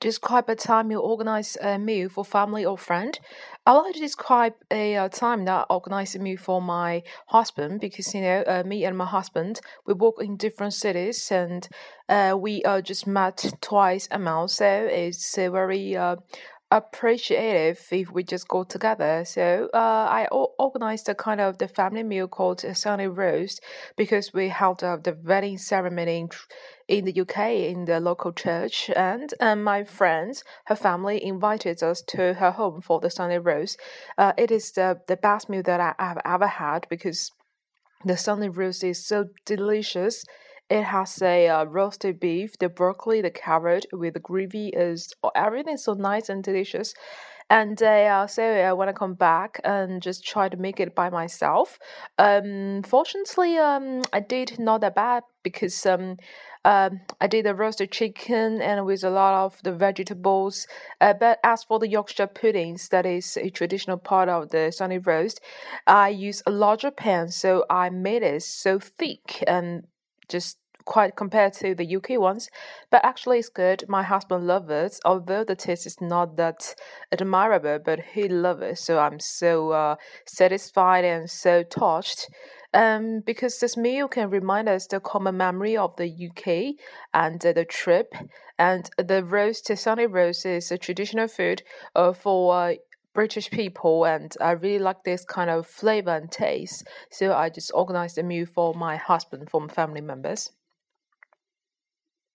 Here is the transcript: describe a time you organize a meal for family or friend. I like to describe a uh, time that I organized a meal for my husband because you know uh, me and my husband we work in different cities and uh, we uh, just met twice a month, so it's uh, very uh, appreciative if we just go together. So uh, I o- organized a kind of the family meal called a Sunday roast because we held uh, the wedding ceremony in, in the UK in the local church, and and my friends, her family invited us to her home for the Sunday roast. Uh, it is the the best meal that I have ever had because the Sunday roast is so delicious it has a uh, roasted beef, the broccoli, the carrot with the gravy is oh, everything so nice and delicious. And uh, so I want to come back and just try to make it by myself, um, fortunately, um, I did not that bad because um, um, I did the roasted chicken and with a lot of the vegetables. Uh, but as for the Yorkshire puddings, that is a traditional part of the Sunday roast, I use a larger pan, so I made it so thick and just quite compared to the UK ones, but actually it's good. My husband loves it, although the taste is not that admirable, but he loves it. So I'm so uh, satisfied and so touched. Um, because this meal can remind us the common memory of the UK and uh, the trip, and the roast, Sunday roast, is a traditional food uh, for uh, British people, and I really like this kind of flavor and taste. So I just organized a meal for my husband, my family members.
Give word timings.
describe 0.00 0.48
a 0.48 0.54
time 0.54 0.90
you 0.90 0.98
organize 0.98 1.56
a 1.60 1.78
meal 1.78 2.08
for 2.08 2.24
family 2.24 2.64
or 2.64 2.78
friend. 2.78 3.18
I 3.66 3.72
like 3.72 3.94
to 3.94 4.00
describe 4.00 4.54
a 4.70 4.96
uh, 4.96 5.08
time 5.08 5.44
that 5.44 5.66
I 5.68 5.74
organized 5.74 6.16
a 6.16 6.18
meal 6.18 6.38
for 6.38 6.62
my 6.62 7.02
husband 7.26 7.80
because 7.80 8.14
you 8.14 8.22
know 8.22 8.44
uh, 8.46 8.62
me 8.64 8.84
and 8.84 8.96
my 8.96 9.06
husband 9.06 9.60
we 9.86 9.94
work 9.94 10.14
in 10.20 10.36
different 10.36 10.74
cities 10.74 11.30
and 11.30 11.68
uh, 12.08 12.36
we 12.38 12.62
uh, 12.62 12.80
just 12.80 13.06
met 13.06 13.52
twice 13.60 14.08
a 14.10 14.18
month, 14.18 14.52
so 14.52 14.66
it's 14.66 15.36
uh, 15.36 15.50
very 15.50 15.96
uh, 15.96 16.16
appreciative 16.70 17.80
if 17.90 18.10
we 18.12 18.22
just 18.22 18.46
go 18.48 18.62
together. 18.62 19.24
So 19.24 19.70
uh, 19.72 20.06
I 20.10 20.28
o- 20.30 20.52
organized 20.58 21.08
a 21.08 21.14
kind 21.14 21.40
of 21.40 21.58
the 21.58 21.68
family 21.68 22.02
meal 22.02 22.28
called 22.28 22.64
a 22.64 22.74
Sunday 22.74 23.06
roast 23.06 23.62
because 23.96 24.34
we 24.34 24.48
held 24.48 24.84
uh, 24.84 24.96
the 24.96 25.16
wedding 25.24 25.58
ceremony 25.58 26.18
in, 26.18 26.28
in 26.88 27.04
the 27.06 27.20
UK 27.20 27.38
in 27.70 27.86
the 27.86 28.00
local 28.00 28.32
church, 28.32 28.90
and 28.94 29.32
and 29.40 29.64
my 29.64 29.84
friends, 29.84 30.44
her 30.66 30.76
family 30.76 31.22
invited 31.24 31.82
us 31.82 32.02
to 32.08 32.34
her 32.34 32.50
home 32.50 32.80
for 32.82 33.00
the 33.00 33.10
Sunday 33.10 33.38
roast. 33.38 33.78
Uh, 34.18 34.32
it 34.36 34.50
is 34.50 34.72
the 34.72 35.00
the 35.08 35.16
best 35.16 35.48
meal 35.48 35.62
that 35.62 35.80
I 35.80 35.94
have 35.98 36.20
ever 36.24 36.46
had 36.46 36.86
because 36.90 37.30
the 38.04 38.16
Sunday 38.16 38.48
roast 38.48 38.84
is 38.84 39.04
so 39.06 39.26
delicious 39.44 40.24
it 40.70 40.82
has 40.82 41.20
a 41.22 41.48
uh, 41.48 41.64
roasted 41.64 42.20
beef, 42.20 42.58
the 42.58 42.68
broccoli, 42.68 43.20
the 43.22 43.30
carrot 43.30 43.86
with 43.92 44.14
the 44.14 44.20
gravy 44.20 44.68
is 44.68 45.14
oh, 45.22 45.30
everything 45.34 45.76
so 45.76 45.94
nice 45.94 46.28
and 46.28 46.44
delicious. 46.44 46.94
And 47.50 47.82
uh, 47.82 48.26
so 48.26 48.42
I 48.42 48.74
want 48.74 48.90
to 48.90 48.92
come 48.92 49.14
back 49.14 49.58
and 49.64 50.02
just 50.02 50.26
try 50.26 50.50
to 50.50 50.56
make 50.58 50.80
it 50.80 50.94
by 50.94 51.08
myself, 51.08 51.78
um, 52.18 52.82
fortunately, 52.82 53.56
um, 53.56 54.02
I 54.12 54.20
did 54.20 54.58
not 54.58 54.82
that 54.82 54.94
bad 54.94 55.22
because 55.42 55.86
um, 55.86 56.18
um, 56.66 57.00
I 57.22 57.26
did 57.26 57.46
the 57.46 57.54
roasted 57.54 57.90
chicken 57.90 58.60
and 58.60 58.84
with 58.84 59.02
a 59.02 59.08
lot 59.08 59.46
of 59.46 59.62
the 59.62 59.72
vegetables. 59.72 60.66
Uh, 61.00 61.14
but 61.14 61.38
as 61.42 61.64
for 61.64 61.78
the 61.78 61.88
Yorkshire 61.88 62.26
puddings, 62.26 62.90
that 62.90 63.06
is 63.06 63.38
a 63.38 63.48
traditional 63.48 63.96
part 63.96 64.28
of 64.28 64.50
the 64.50 64.70
Sunday 64.70 64.98
roast, 64.98 65.40
I 65.86 66.10
use 66.10 66.42
a 66.44 66.50
larger 66.50 66.90
pan, 66.90 67.30
so 67.30 67.64
I 67.70 67.88
made 67.88 68.22
it 68.22 68.42
so 68.42 68.78
thick 68.78 69.42
and 69.46 69.84
just 70.28 70.58
quite 70.88 71.16
compared 71.16 71.52
to 71.52 71.74
the 71.74 71.96
UK 71.96 72.18
ones, 72.18 72.48
but 72.90 73.04
actually 73.04 73.38
it's 73.38 73.50
good. 73.50 73.84
My 73.88 74.02
husband 74.02 74.46
loves 74.46 74.70
it, 74.70 74.98
although 75.04 75.44
the 75.44 75.54
taste 75.54 75.86
is 75.86 76.00
not 76.00 76.36
that 76.36 76.74
admirable, 77.12 77.78
but 77.84 78.00
he 78.14 78.28
loves 78.28 78.62
it. 78.62 78.78
So 78.78 78.98
I'm 78.98 79.20
so 79.20 79.70
uh, 79.70 79.96
satisfied 80.26 81.04
and 81.04 81.30
so 81.30 81.62
touched. 81.62 82.28
Um, 82.74 83.22
because 83.24 83.58
this 83.58 83.78
meal 83.78 84.08
can 84.08 84.28
remind 84.28 84.68
us 84.68 84.86
the 84.86 85.00
common 85.00 85.38
memory 85.38 85.74
of 85.76 85.96
the 85.96 86.06
UK 86.06 86.74
and 87.14 87.44
uh, 87.44 87.52
the 87.52 87.64
trip, 87.64 88.12
and 88.58 88.90
the 88.98 89.24
roast, 89.24 89.74
Sunday 89.74 90.06
roast, 90.06 90.44
is 90.44 90.70
a 90.70 90.76
traditional 90.76 91.28
food 91.28 91.62
uh, 91.94 92.12
for 92.12 92.54
uh, 92.54 92.74
British 93.18 93.50
people, 93.50 94.04
and 94.04 94.32
I 94.40 94.52
really 94.52 94.78
like 94.78 95.02
this 95.02 95.24
kind 95.24 95.50
of 95.50 95.66
flavor 95.66 96.14
and 96.14 96.30
taste. 96.30 96.86
So 97.10 97.34
I 97.34 97.50
just 97.50 97.72
organized 97.74 98.16
a 98.16 98.22
meal 98.22 98.46
for 98.46 98.74
my 98.74 98.94
husband, 98.94 99.50
my 99.50 99.66
family 99.66 100.00
members. 100.00 100.52